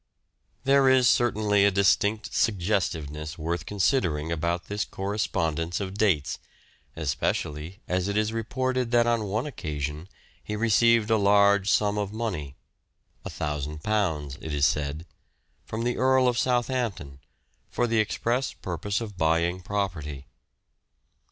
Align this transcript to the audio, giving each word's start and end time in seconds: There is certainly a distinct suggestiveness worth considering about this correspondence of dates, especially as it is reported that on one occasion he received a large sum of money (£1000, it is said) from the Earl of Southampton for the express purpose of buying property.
There 0.63 0.89
is 0.89 1.07
certainly 1.07 1.63
a 1.63 1.69
distinct 1.69 2.33
suggestiveness 2.33 3.37
worth 3.37 3.67
considering 3.67 4.31
about 4.31 4.65
this 4.65 4.83
correspondence 4.83 5.79
of 5.79 5.93
dates, 5.93 6.39
especially 6.95 7.81
as 7.87 8.07
it 8.07 8.17
is 8.17 8.33
reported 8.33 8.89
that 8.89 9.05
on 9.05 9.25
one 9.25 9.45
occasion 9.45 10.09
he 10.43 10.55
received 10.55 11.11
a 11.11 11.17
large 11.17 11.69
sum 11.69 11.99
of 11.99 12.11
money 12.13 12.55
(£1000, 13.27 14.37
it 14.41 14.51
is 14.55 14.65
said) 14.65 15.05
from 15.65 15.83
the 15.83 15.97
Earl 15.97 16.27
of 16.27 16.35
Southampton 16.39 17.19
for 17.69 17.85
the 17.85 17.99
express 17.99 18.53
purpose 18.53 19.01
of 19.01 19.19
buying 19.19 19.61
property. 19.61 20.25